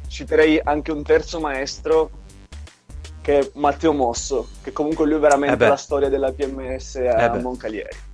citerei 0.09 0.61
anche 0.63 0.93
un 0.93 1.03
terzo 1.03 1.41
maestro 1.41 2.11
che 3.21 3.39
è 3.39 3.51
Matteo 3.55 3.93
Mosso, 3.93 4.49
che 4.63 4.73
comunque 4.73 5.07
lui 5.07 5.17
è 5.17 5.21
veramente 5.21 5.65
eh 5.65 5.69
la 5.69 5.77
storia 5.77 6.09
della 6.09 6.33
PMS 6.33 6.97
a 6.97 7.37
eh 7.37 7.39
Moncalieri. 7.41 8.09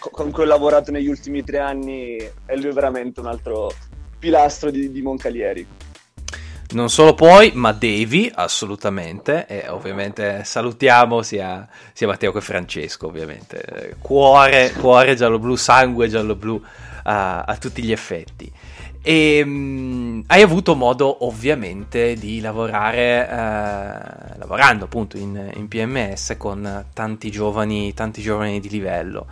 Con 0.00 0.32
cui 0.32 0.42
ho 0.42 0.46
lavorato 0.46 0.90
negli 0.90 1.06
ultimi 1.06 1.44
tre 1.44 1.58
anni 1.58 2.16
e 2.16 2.56
lui 2.56 2.70
è 2.70 2.72
veramente 2.72 3.20
un 3.20 3.26
altro 3.26 3.72
pilastro 4.18 4.70
di, 4.70 4.90
di 4.90 5.02
Moncalieri. 5.02 5.66
Non 6.70 6.90
solo 6.90 7.14
puoi, 7.14 7.52
ma 7.54 7.72
devi 7.72 8.30
assolutamente. 8.32 9.46
E 9.46 9.68
ovviamente 9.68 10.44
salutiamo 10.44 11.22
sia, 11.22 11.66
sia 11.94 12.06
Matteo 12.06 12.30
che 12.30 12.42
Francesco, 12.42 13.06
ovviamente. 13.06 13.96
Cuore, 14.00 14.72
cuore 14.72 15.14
giallo-blu, 15.14 15.56
sangue 15.56 16.08
giallo-blu 16.08 16.62
a, 17.04 17.40
a 17.40 17.56
tutti 17.56 17.82
gli 17.82 17.92
effetti. 17.92 18.52
E 19.00 19.42
um, 19.42 20.22
hai 20.26 20.42
avuto 20.42 20.74
modo 20.74 21.24
ovviamente 21.24 22.14
di 22.14 22.40
lavorare, 22.40 23.26
uh, 23.26 24.38
lavorando 24.38 24.84
appunto 24.84 25.16
in, 25.16 25.50
in, 25.54 25.68
PMS 25.68 26.34
con 26.36 26.84
tanti 26.92 27.30
giovani, 27.30 27.94
tanti 27.94 28.20
giovani 28.20 28.60
di 28.60 28.68
livello. 28.68 29.26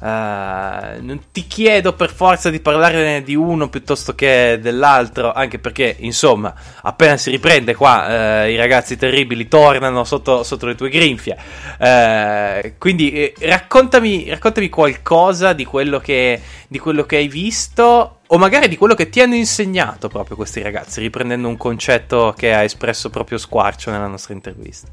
Uh, 0.00 1.02
non 1.02 1.20
ti 1.32 1.48
chiedo 1.48 1.92
per 1.94 2.12
forza 2.12 2.50
di 2.50 2.60
parlare 2.60 3.20
di 3.24 3.34
uno 3.34 3.68
piuttosto 3.68 4.14
che 4.14 4.60
dell'altro, 4.62 5.32
anche 5.32 5.58
perché, 5.58 5.96
insomma, 5.98 6.54
appena 6.82 7.16
si 7.16 7.30
riprende 7.30 7.74
qua, 7.74 8.44
uh, 8.44 8.48
i 8.48 8.54
ragazzi 8.54 8.96
terribili 8.96 9.48
tornano 9.48 10.04
sotto, 10.04 10.44
sotto 10.44 10.66
le 10.66 10.76
tue 10.76 10.88
grinfie. 10.88 11.36
Uh, 11.80 12.74
quindi 12.78 13.32
raccontami, 13.40 14.28
raccontami, 14.28 14.68
qualcosa 14.68 15.52
di 15.52 15.64
quello, 15.64 15.98
che, 15.98 16.40
di 16.68 16.78
quello 16.78 17.04
che 17.04 17.16
hai 17.16 17.26
visto, 17.26 18.18
o 18.24 18.38
magari 18.38 18.68
di 18.68 18.76
quello 18.76 18.94
che 18.94 19.08
ti 19.08 19.20
hanno 19.20 19.34
insegnato 19.34 20.06
proprio 20.06 20.36
questi 20.36 20.62
ragazzi, 20.62 21.00
riprendendo 21.00 21.48
un 21.48 21.56
concetto 21.56 22.32
che 22.36 22.54
ha 22.54 22.62
espresso 22.62 23.10
proprio 23.10 23.36
Squarcio 23.36 23.90
nella 23.90 24.06
nostra 24.06 24.32
intervista. 24.32 24.86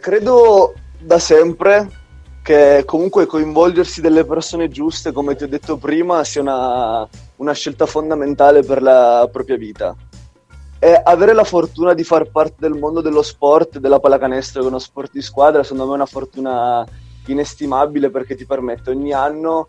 credo 0.00 0.74
da 0.98 1.18
sempre 1.20 2.02
che 2.44 2.82
comunque 2.84 3.24
coinvolgersi 3.24 4.02
delle 4.02 4.26
persone 4.26 4.68
giuste, 4.68 5.12
come 5.12 5.34
ti 5.34 5.44
ho 5.44 5.48
detto 5.48 5.78
prima, 5.78 6.22
sia 6.24 6.42
una, 6.42 7.08
una 7.36 7.52
scelta 7.54 7.86
fondamentale 7.86 8.62
per 8.62 8.82
la 8.82 9.26
propria 9.32 9.56
vita. 9.56 9.96
E 10.78 11.00
avere 11.02 11.32
la 11.32 11.44
fortuna 11.44 11.94
di 11.94 12.04
far 12.04 12.30
parte 12.30 12.56
del 12.58 12.74
mondo 12.74 13.00
dello 13.00 13.22
sport, 13.22 13.78
della 13.78 13.98
pallacanestro, 13.98 14.60
che 14.60 14.66
è 14.66 14.68
uno 14.68 14.78
sport 14.78 15.12
di 15.12 15.22
squadra, 15.22 15.62
secondo 15.62 15.86
me 15.86 15.92
è 15.92 15.94
una 15.94 16.04
fortuna 16.04 16.86
inestimabile 17.28 18.10
perché 18.10 18.34
ti 18.34 18.44
permette 18.44 18.90
ogni 18.90 19.14
anno 19.14 19.68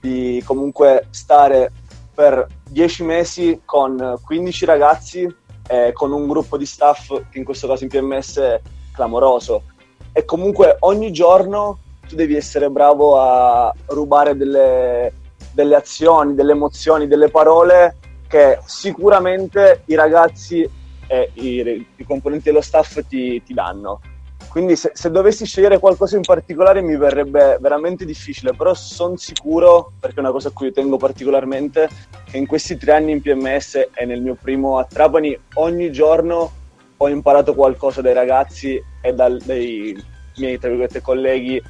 di 0.00 0.40
comunque 0.46 1.08
stare 1.10 1.72
per 2.14 2.46
10 2.70 3.02
mesi 3.02 3.62
con 3.64 4.16
15 4.24 4.64
ragazzi 4.64 5.36
e 5.66 5.90
con 5.92 6.12
un 6.12 6.28
gruppo 6.28 6.56
di 6.56 6.66
staff 6.66 7.08
che 7.30 7.38
in 7.38 7.44
questo 7.44 7.66
caso 7.66 7.82
in 7.82 7.90
PMS 7.90 8.38
è 8.38 8.60
clamoroso. 8.92 9.64
E 10.12 10.24
comunque 10.24 10.76
ogni 10.78 11.10
giorno 11.10 11.78
tu 12.08 12.14
devi 12.14 12.36
essere 12.36 12.70
bravo 12.70 13.20
a 13.20 13.74
rubare 13.86 14.36
delle, 14.36 15.12
delle 15.52 15.76
azioni, 15.76 16.34
delle 16.34 16.52
emozioni, 16.52 17.06
delle 17.06 17.28
parole 17.28 17.96
che 18.28 18.58
sicuramente 18.64 19.82
i 19.86 19.94
ragazzi 19.94 20.68
e 21.06 21.30
i, 21.34 21.86
i 21.96 22.04
componenti 22.04 22.44
dello 22.44 22.62
staff 22.62 23.00
ti, 23.06 23.42
ti 23.42 23.52
danno. 23.52 24.00
Quindi 24.48 24.76
se, 24.76 24.90
se, 24.94 25.10
dovessi 25.10 25.46
scegliere 25.46 25.78
qualcosa 25.78 26.16
in 26.16 26.22
particolare 26.22 26.82
mi 26.82 26.96
verrebbe 26.96 27.56
veramente 27.60 28.04
difficile, 28.04 28.52
però 28.54 28.74
sono 28.74 29.16
sicuro, 29.16 29.92
perché 29.98 30.16
è 30.16 30.20
una 30.20 30.30
cosa 30.30 30.48
a 30.48 30.52
cui 30.52 30.72
tengo 30.72 30.96
particolarmente, 30.96 31.88
che 32.24 32.36
in 32.36 32.46
questi 32.46 32.76
tre 32.76 32.92
anni 32.92 33.12
in 33.12 33.22
PMS 33.22 33.88
e 33.94 34.04
nel 34.04 34.20
mio 34.20 34.36
primo 34.40 34.78
a 34.78 34.84
Trapani 34.84 35.38
ogni 35.54 35.90
giorno 35.90 36.50
ho 36.98 37.08
imparato 37.08 37.54
qualcosa 37.54 38.02
dai 38.02 38.14
ragazzi 38.14 38.82
e 39.00 39.12
dal, 39.14 39.40
dai 39.42 39.96
miei 40.36 40.58
colleghi 41.02 41.62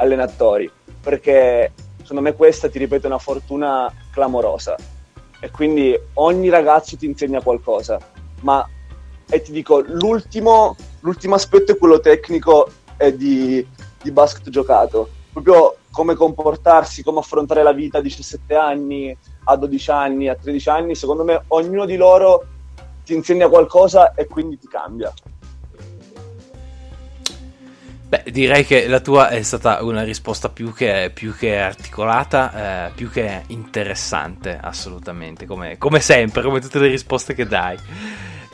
allenatori. 0.00 0.70
perché 1.00 1.72
secondo 2.02 2.22
me 2.22 2.34
questa, 2.34 2.68
ti 2.68 2.78
ripeto, 2.78 3.04
è 3.04 3.06
una 3.06 3.18
fortuna 3.18 3.92
clamorosa. 4.10 4.76
E 5.40 5.50
quindi 5.50 5.98
ogni 6.14 6.48
ragazzo 6.48 6.96
ti 6.96 7.06
insegna 7.06 7.40
qualcosa. 7.40 7.98
Ma, 8.40 8.66
e 9.30 9.40
ti 9.40 9.52
dico, 9.52 9.80
l'ultimo, 9.86 10.76
l'ultimo 11.00 11.36
aspetto 11.36 11.72
è 11.72 11.78
quello 11.78 12.00
tecnico 12.00 12.68
e 12.96 13.16
di, 13.16 13.66
di 14.02 14.10
basket 14.10 14.50
giocato. 14.50 15.08
Proprio 15.32 15.76
come 15.92 16.14
comportarsi, 16.14 17.02
come 17.02 17.20
affrontare 17.20 17.62
la 17.62 17.72
vita 17.72 17.98
a 17.98 18.02
17 18.02 18.54
anni, 18.54 19.16
a 19.44 19.56
12 19.56 19.90
anni, 19.90 20.28
a 20.28 20.34
13 20.34 20.68
anni. 20.68 20.94
Secondo 20.94 21.24
me 21.24 21.44
ognuno 21.48 21.86
di 21.86 21.96
loro 21.96 22.44
ti 23.04 23.14
insegna 23.14 23.48
qualcosa 23.48 24.14
e 24.14 24.26
quindi 24.26 24.58
ti 24.58 24.66
cambia. 24.66 25.12
Beh, 28.10 28.24
direi 28.32 28.64
che 28.64 28.88
la 28.88 28.98
tua 28.98 29.28
è 29.28 29.40
stata 29.42 29.84
una 29.84 30.02
risposta 30.02 30.48
più 30.48 30.74
che, 30.74 31.12
più 31.14 31.32
che 31.32 31.56
articolata, 31.60 32.88
eh, 32.88 32.90
più 32.92 33.08
che 33.08 33.44
interessante, 33.46 34.58
assolutamente, 34.60 35.46
come, 35.46 35.78
come, 35.78 36.00
sempre, 36.00 36.42
come 36.42 36.58
tutte 36.60 36.80
le 36.80 36.88
risposte 36.88 37.34
che 37.34 37.46
dai. 37.46 37.78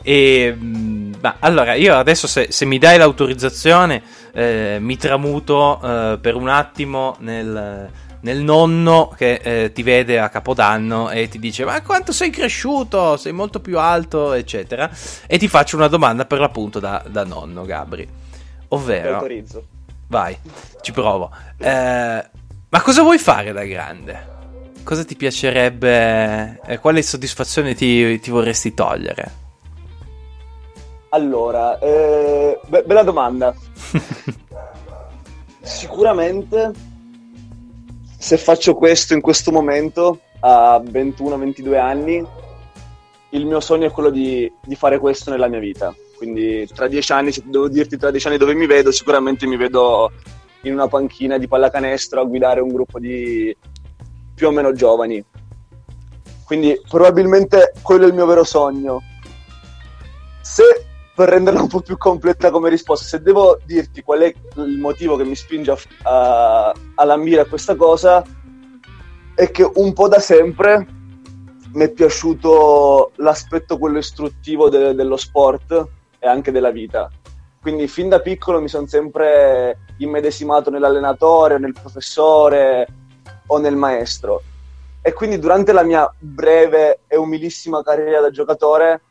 E, 0.03 0.55
mm, 0.55 1.13
ma 1.19 1.37
allora, 1.39 1.73
io 1.73 1.95
adesso 1.95 2.27
se, 2.27 2.51
se 2.51 2.65
mi 2.65 2.77
dai 2.77 2.99
l'autorizzazione, 2.99 4.03
eh, 4.31 4.77
mi 4.79 4.95
tramuto 4.95 5.81
eh, 5.81 6.19
per 6.21 6.35
un 6.35 6.49
attimo 6.49 7.15
nel, 7.21 7.89
nel 8.19 8.37
nonno 8.43 9.11
che 9.17 9.39
eh, 9.41 9.71
ti 9.71 9.81
vede 9.81 10.19
a 10.19 10.29
Capodanno 10.29 11.09
e 11.09 11.29
ti 11.29 11.39
dice 11.39 11.65
ma 11.65 11.81
quanto 11.81 12.11
sei 12.11 12.29
cresciuto, 12.29 13.17
sei 13.17 13.31
molto 13.31 13.59
più 13.59 13.79
alto, 13.79 14.33
eccetera. 14.33 14.87
E 15.25 15.39
ti 15.39 15.47
faccio 15.47 15.77
una 15.77 15.87
domanda 15.87 16.25
per 16.25 16.39
l'appunto 16.39 16.79
da, 16.79 17.03
da 17.07 17.23
nonno, 17.23 17.65
Gabri. 17.65 18.25
Ovvero... 18.69 19.15
autorizzo. 19.15 19.65
Vai, 20.07 20.37
ci 20.81 20.91
provo. 20.91 21.31
Eh, 21.57 22.29
ma 22.69 22.81
cosa 22.81 23.01
vuoi 23.01 23.17
fare 23.17 23.51
da 23.51 23.65
grande? 23.65 24.35
Cosa 24.83 25.03
ti 25.03 25.15
piacerebbe... 25.15 26.59
Eh, 26.65 26.77
quale 26.79 27.01
soddisfazione 27.01 27.75
ti, 27.75 28.19
ti, 28.19 28.31
vorresti 28.31 28.73
togliere? 28.73 29.45
Allora, 31.09 31.77
eh, 31.79 32.59
be- 32.67 32.83
bella 32.83 33.03
domanda. 33.03 33.53
Sicuramente 35.61 36.71
se 38.17 38.37
faccio 38.37 38.75
questo 38.75 39.13
in 39.13 39.21
questo 39.21 39.51
momento, 39.51 40.21
a 40.39 40.79
21-22 40.79 41.77
anni, 41.77 42.25
il 43.31 43.45
mio 43.45 43.59
sogno 43.59 43.87
è 43.87 43.91
quello 43.91 44.09
di, 44.09 44.49
di 44.63 44.75
fare 44.75 44.99
questo 44.99 45.31
nella 45.31 45.47
mia 45.47 45.59
vita 45.59 45.93
quindi 46.17 46.67
tra 46.73 46.87
dieci 46.87 47.11
anni, 47.11 47.31
se 47.31 47.43
devo 47.45 47.69
dirti 47.69 47.95
tra 47.95 48.11
dieci 48.11 48.27
anni 48.27 48.37
dove 48.37 48.55
mi 48.55 48.65
vedo, 48.65 48.91
sicuramente 48.91 49.45
mi 49.45 49.55
vedo 49.55 50.11
in 50.63 50.73
una 50.73 50.87
panchina 50.87 51.37
di 51.37 51.47
pallacanestro 51.47 52.19
a 52.19 52.25
guidare 52.25 52.59
un 52.59 52.69
gruppo 52.69 52.99
di 52.99 53.55
più 54.33 54.47
o 54.47 54.51
meno 54.51 54.73
giovani. 54.73 55.23
Quindi 56.43 56.81
probabilmente 56.87 57.73
quello 57.81 58.05
è 58.05 58.07
il 58.07 58.13
mio 58.13 58.25
vero 58.25 58.43
sogno. 58.43 59.01
Se 60.41 60.63
per 61.13 61.29
renderla 61.29 61.61
un 61.61 61.67
po' 61.67 61.81
più 61.81 61.97
completa 61.97 62.51
come 62.51 62.69
risposta, 62.69 63.05
se 63.05 63.21
devo 63.21 63.59
dirti 63.65 64.01
qual 64.01 64.19
è 64.21 64.33
il 64.55 64.77
motivo 64.77 65.15
che 65.15 65.23
mi 65.23 65.35
spinge 65.35 65.71
a, 65.71 65.77
a, 66.03 66.73
a 66.95 67.05
lambire 67.05 67.47
questa 67.47 67.75
cosa, 67.75 68.23
è 69.35 69.51
che 69.51 69.69
un 69.75 69.93
po' 69.93 70.07
da 70.07 70.19
sempre 70.19 70.87
mi 71.73 71.83
è 71.83 71.91
piaciuto 71.91 73.11
l'aspetto 73.15 73.77
quello 73.77 73.97
istruttivo 73.97 74.69
de- 74.69 74.93
dello 74.93 75.17
sport 75.17 75.87
anche 76.27 76.51
della 76.51 76.71
vita. 76.71 77.09
Quindi 77.61 77.87
fin 77.87 78.09
da 78.09 78.19
piccolo 78.19 78.61
mi 78.61 78.67
sono 78.67 78.85
sempre 78.87 79.79
immedesimato 79.97 80.69
nell'allenatore, 80.69 81.57
nel 81.57 81.73
professore 81.73 82.87
o 83.47 83.57
nel 83.57 83.75
maestro. 83.75 84.41
E 85.01 85.13
quindi 85.13 85.39
durante 85.39 85.71
la 85.71 85.83
mia 85.83 86.09
breve 86.19 87.01
e 87.07 87.17
umilissima 87.17 87.83
carriera 87.83 88.21
da 88.21 88.29
giocatore 88.29 89.01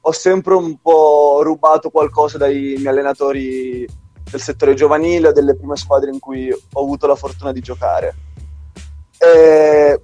ho 0.00 0.12
sempre 0.12 0.54
un 0.54 0.78
po' 0.80 1.40
rubato 1.42 1.90
qualcosa 1.90 2.38
dai 2.38 2.74
miei 2.78 2.88
allenatori 2.88 3.86
del 4.30 4.40
settore 4.40 4.74
giovanile 4.74 5.32
delle 5.32 5.54
prime 5.54 5.76
squadre 5.76 6.10
in 6.10 6.18
cui 6.18 6.50
ho 6.50 6.80
avuto 6.80 7.06
la 7.06 7.14
fortuna 7.14 7.52
di 7.52 7.60
giocare. 7.60 8.14
E, 9.18 10.00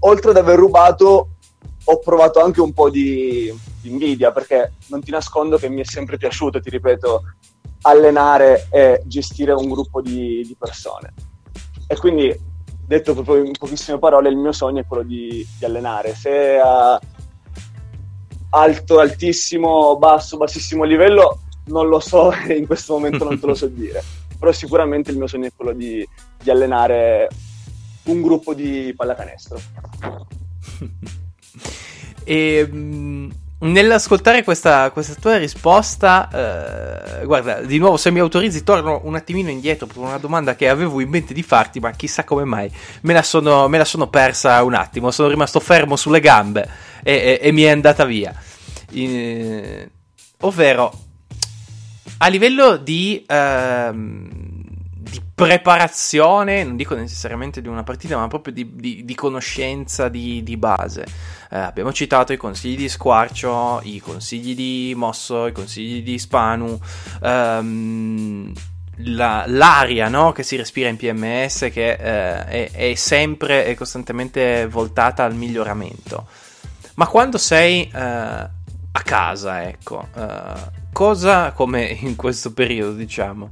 oltre 0.00 0.30
ad 0.30 0.36
aver 0.36 0.58
rubato, 0.58 1.28
ho 1.84 1.98
provato 1.98 2.40
anche 2.40 2.60
un 2.60 2.72
po' 2.72 2.90
di, 2.90 3.52
di, 3.80 3.90
invidia 3.90 4.30
perché 4.32 4.72
non 4.86 5.02
ti 5.02 5.10
nascondo 5.10 5.56
che 5.56 5.68
mi 5.68 5.80
è 5.80 5.84
sempre 5.84 6.16
piaciuto, 6.16 6.60
ti 6.60 6.70
ripeto, 6.70 7.22
allenare 7.82 8.66
e 8.70 9.02
gestire 9.04 9.52
un 9.52 9.68
gruppo 9.68 10.00
di, 10.00 10.42
di 10.46 10.56
persone. 10.58 11.12
E 11.86 11.96
quindi, 11.96 12.34
detto 12.86 13.14
proprio 13.14 13.44
in 13.44 13.52
pochissime 13.58 13.98
parole, 13.98 14.28
il 14.28 14.36
mio 14.36 14.52
sogno 14.52 14.80
è 14.80 14.86
quello 14.86 15.02
di, 15.02 15.46
di 15.58 15.64
allenare. 15.64 16.14
Se 16.14 16.58
a 16.58 17.00
alto, 18.50 18.98
altissimo, 18.98 19.96
basso, 19.96 20.36
bassissimo 20.36 20.84
livello, 20.84 21.40
non 21.66 21.88
lo 21.88 22.00
so, 22.00 22.32
in 22.48 22.66
questo 22.66 22.94
momento 22.94 23.24
non 23.24 23.38
te 23.38 23.46
lo 23.46 23.54
so 23.54 23.66
dire. 23.68 24.02
Però 24.38 24.52
sicuramente 24.52 25.10
il 25.10 25.18
mio 25.18 25.26
sogno 25.26 25.46
è 25.46 25.52
quello 25.54 25.72
di, 25.72 26.06
di 26.42 26.50
allenare 26.50 27.28
un 28.04 28.22
gruppo 28.22 28.54
di 28.54 28.92
pallacanestro. 28.96 29.60
E 32.24 32.66
mh, 32.66 33.30
nell'ascoltare 33.60 34.42
questa, 34.42 34.90
questa, 34.90 35.14
tua 35.14 35.36
risposta, 35.36 37.20
eh, 37.20 37.24
guarda, 37.24 37.60
di 37.60 37.78
nuovo, 37.78 37.96
se 37.96 38.10
mi 38.10 38.18
autorizzi, 38.18 38.64
torno 38.64 39.00
un 39.04 39.14
attimino 39.14 39.50
indietro 39.50 39.86
per 39.86 39.98
una 39.98 40.18
domanda 40.18 40.56
che 40.56 40.68
avevo 40.68 41.00
in 41.00 41.08
mente 41.08 41.32
di 41.32 41.42
farti, 41.42 41.78
ma 41.78 41.90
chissà 41.92 42.24
come 42.24 42.44
mai 42.44 42.70
me 43.02 43.12
la 43.12 43.22
sono, 43.22 43.68
me 43.68 43.78
la 43.78 43.84
sono 43.84 44.08
persa 44.08 44.62
un 44.62 44.74
attimo. 44.74 45.10
Sono 45.10 45.28
rimasto 45.28 45.60
fermo 45.60 45.96
sulle 45.96 46.20
gambe 46.20 46.68
e, 47.02 47.12
e, 47.14 47.40
e 47.42 47.52
mi 47.52 47.62
è 47.62 47.70
andata 47.70 48.04
via. 48.04 48.34
In, 48.92 49.88
ovvero, 50.40 50.92
a 52.18 52.28
livello 52.28 52.76
di. 52.76 53.24
Ehm, 53.26 54.51
preparazione, 55.34 56.62
non 56.62 56.76
dico 56.76 56.94
necessariamente 56.94 57.62
di 57.62 57.68
una 57.68 57.82
partita, 57.82 58.16
ma 58.16 58.28
proprio 58.28 58.52
di, 58.52 58.70
di, 58.74 59.04
di 59.04 59.14
conoscenza 59.14 60.08
di, 60.08 60.42
di 60.42 60.56
base. 60.56 61.04
Eh, 61.50 61.58
abbiamo 61.58 61.92
citato 61.92 62.32
i 62.32 62.36
consigli 62.36 62.76
di 62.76 62.88
Squarcio, 62.88 63.80
i 63.84 64.00
consigli 64.00 64.54
di 64.54 64.92
Mosso, 64.96 65.46
i 65.46 65.52
consigli 65.52 66.02
di 66.02 66.18
Spanu, 66.18 66.78
ehm, 67.22 68.52
la, 68.96 69.44
l'aria 69.46 70.08
no? 70.08 70.32
che 70.32 70.42
si 70.42 70.56
respira 70.56 70.88
in 70.88 70.96
PMS 70.96 71.70
che 71.72 71.92
eh, 71.92 72.44
è, 72.44 72.70
è, 72.70 72.94
sempre 72.94 73.66
e 73.66 73.74
costantemente 73.74 74.66
voltata 74.66 75.24
al 75.24 75.34
miglioramento. 75.34 76.26
Ma 76.94 77.06
quando 77.06 77.38
sei 77.38 77.90
eh, 77.92 77.98
a 77.98 79.02
casa, 79.02 79.66
ecco, 79.66 80.08
eh, 80.14 80.80
cosa 80.92 81.52
come 81.52 81.84
in 81.84 82.16
questo 82.16 82.52
periodo, 82.52 82.92
diciamo, 82.92 83.50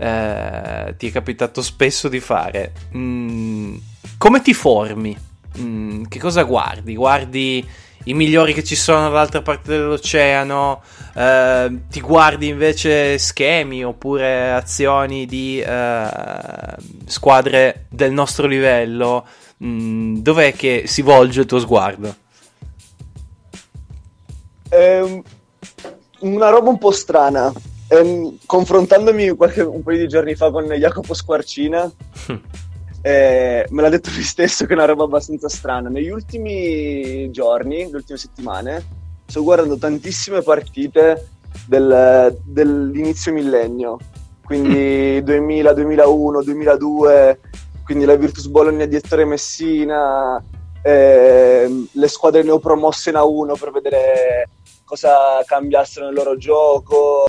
eh, 0.00 0.94
ti 0.96 1.08
è 1.08 1.12
capitato 1.12 1.60
spesso 1.60 2.08
di 2.08 2.20
fare? 2.20 2.72
Mm, 2.96 3.76
come 4.16 4.40
ti 4.40 4.54
formi? 4.54 5.14
Mm, 5.58 6.04
che 6.04 6.18
cosa 6.18 6.42
guardi? 6.44 6.94
Guardi 6.94 7.68
i 8.04 8.14
migliori 8.14 8.54
che 8.54 8.64
ci 8.64 8.76
sono 8.76 9.02
dall'altra 9.02 9.42
parte 9.42 9.72
dell'oceano? 9.72 10.80
Eh, 11.14 11.80
ti 11.90 12.00
guardi 12.00 12.48
invece 12.48 13.18
schemi 13.18 13.84
oppure 13.84 14.52
azioni 14.52 15.26
di 15.26 15.60
eh, 15.60 16.76
squadre 17.04 17.84
del 17.90 18.12
nostro 18.12 18.46
livello? 18.46 19.26
Mm, 19.62 20.16
dov'è 20.16 20.54
che 20.54 20.84
si 20.86 21.02
volge 21.02 21.40
il 21.40 21.46
tuo 21.46 21.58
sguardo? 21.58 22.14
Eh, 24.70 25.22
una 26.20 26.48
roba 26.48 26.70
un 26.70 26.78
po' 26.78 26.90
strana 26.90 27.52
ehm, 27.90 28.38
confrontandomi 28.46 29.30
qualche, 29.30 29.62
un 29.62 29.82
paio 29.82 29.98
di 29.98 30.08
giorni 30.08 30.34
fa 30.34 30.50
con 30.50 30.64
Jacopo 30.64 31.12
Squarcina, 31.12 31.90
eh, 33.02 33.66
me 33.68 33.82
l'ha 33.82 33.88
detto 33.88 34.10
lui 34.12 34.22
stesso 34.22 34.64
che 34.64 34.72
è 34.72 34.76
una 34.76 34.84
roba 34.84 35.04
abbastanza 35.04 35.48
strana. 35.48 35.88
Negli 35.88 36.08
ultimi 36.08 37.30
giorni, 37.30 37.90
le 37.90 37.96
ultime 37.96 38.18
settimane, 38.18 38.84
sto 39.26 39.42
guardando 39.42 39.76
tantissime 39.76 40.40
partite 40.42 41.28
del, 41.66 42.38
dell'inizio 42.44 43.32
millennio, 43.32 43.98
quindi 44.44 45.22
2000, 45.22 45.72
2001, 45.72 46.42
2002, 46.42 47.40
quindi 47.84 48.04
la 48.04 48.14
Virtus 48.14 48.46
Bologna 48.46 48.86
di 48.86 48.96
Ettore 48.96 49.24
Messina, 49.24 50.42
eh, 50.82 51.86
le 51.90 52.08
squadre 52.08 52.42
neopromosse 52.42 53.10
in 53.10 53.16
A1 53.16 53.58
per 53.58 53.70
vedere 53.72 54.48
cosa 54.84 55.42
cambiassero 55.44 56.06
nel 56.06 56.14
loro 56.14 56.36
gioco. 56.36 57.26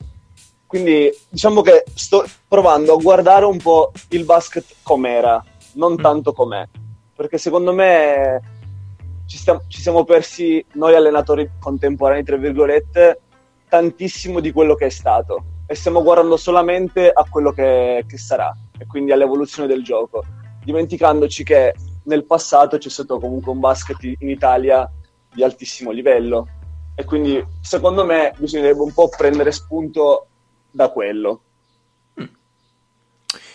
Quindi 0.72 1.12
diciamo 1.28 1.62
che 1.62 1.84
sto 1.94 2.24
provando 2.48 2.94
a 2.94 3.02
guardare 3.02 3.44
un 3.44 3.58
po' 3.58 3.92
il 4.12 4.24
basket 4.24 4.76
com'era, 4.82 5.44
non 5.74 5.96
mm. 5.96 5.98
tanto 5.98 6.32
com'è. 6.32 6.66
Perché 7.14 7.38
secondo 7.38 7.74
me 7.74 8.42
ci, 9.26 9.36
stiamo, 9.36 9.64
ci 9.68 9.82
siamo 9.82 10.06
persi 10.06 10.66
noi 10.76 10.96
allenatori 10.96 11.52
contemporanei, 11.60 12.24
tra 12.24 12.38
virgolette, 12.38 13.20
tantissimo 13.68 14.40
di 14.40 14.54
quello 14.54 14.76
che 14.76 14.86
è 14.86 14.90
stato. 14.90 15.44
E 15.66 15.76
stiamo 15.76 16.02
guardando 16.02 16.38
solamente 16.38 17.12
a 17.12 17.26
quello 17.30 17.52
che, 17.52 18.06
che 18.08 18.18
sarà, 18.18 18.56
e 18.80 18.86
quindi 18.88 19.12
all'evoluzione 19.12 19.68
del 19.68 19.84
gioco. 19.84 20.24
dimenticandoci 20.64 21.44
che 21.44 21.76
nel 22.04 22.24
passato 22.24 22.78
c'è 22.78 22.90
stato 22.90 23.20
comunque 23.20 23.52
un 23.52 23.60
basket 23.60 24.02
in 24.04 24.30
Italia 24.30 24.90
di 25.34 25.44
altissimo 25.44 25.92
livello 25.92 26.48
e 26.96 27.04
quindi 27.04 27.46
secondo 27.60 28.06
me 28.06 28.34
bisognerebbe 28.38 28.82
un 28.82 28.94
po' 28.94 29.10
prendere 29.10 29.52
spunto 29.52 30.28
da 30.72 30.90
quello. 30.90 31.42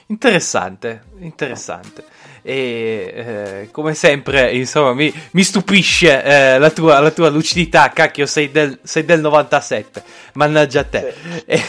Interessante, 0.09 1.03
interessante. 1.19 2.05
E 2.43 3.13
eh, 3.13 3.69
come 3.73 3.95
sempre, 3.95 4.53
insomma, 4.53 4.95
mi, 4.95 5.13
mi 5.33 5.43
stupisce 5.43 6.23
eh, 6.23 6.59
la, 6.59 6.71
tua, 6.71 7.01
la, 7.01 7.11
tua, 7.11 7.29
lucidità. 7.29 7.89
Cacchio, 7.89 8.25
sei 8.27 8.53
del, 8.53 8.79
sei 8.85 9.05
del 9.05 9.21
97. 9.21 10.03
Mannaggia 10.35 10.85
te. 10.85 11.13
Sì. 11.45 11.63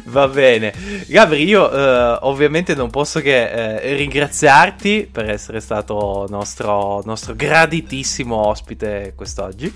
Va 0.04 0.26
bene, 0.26 0.72
Gabri. 1.06 1.44
Io 1.44 1.70
eh, 1.70 2.18
ovviamente 2.22 2.74
non 2.74 2.88
posso 2.88 3.20
che 3.20 3.50
eh, 3.50 3.94
ringraziarti 3.96 5.06
per 5.12 5.28
essere 5.28 5.60
stato 5.60 6.26
nostro, 6.30 7.02
nostro 7.04 7.34
graditissimo 7.34 8.34
ospite 8.34 9.12
quest'oggi. 9.14 9.70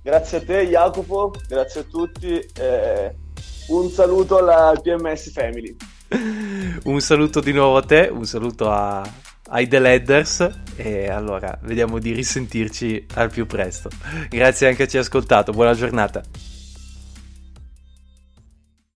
Grazie 0.00 0.38
a 0.38 0.44
te, 0.44 0.66
Jacopo. 0.68 1.32
Grazie 1.48 1.80
a 1.80 1.84
tutti. 1.84 3.25
Un 3.68 3.90
saluto 3.90 4.38
alla 4.38 4.78
PMS 4.80 5.32
Family. 5.32 5.76
un 6.84 7.00
saluto 7.00 7.40
di 7.40 7.52
nuovo 7.52 7.78
a 7.78 7.82
te, 7.82 8.08
un 8.12 8.24
saluto 8.24 8.70
a, 8.70 9.02
ai 9.48 9.66
The 9.66 9.78
Ledders 9.78 10.50
e 10.76 11.08
allora 11.08 11.58
vediamo 11.62 11.98
di 11.98 12.12
risentirci 12.12 13.06
al 13.14 13.30
più 13.30 13.46
presto. 13.46 13.88
Grazie 14.28 14.68
anche 14.68 14.84
a 14.84 14.86
chi 14.86 14.98
ha 14.98 15.00
ascoltato, 15.00 15.52
buona 15.52 15.74
giornata. 15.74 16.22